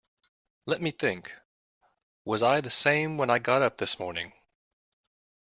[0.65, 1.31] Let me think:
[2.25, 4.33] was I the same when I got up this morning?